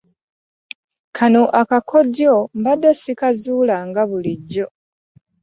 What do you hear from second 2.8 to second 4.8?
ssikazuulanga bulijjo.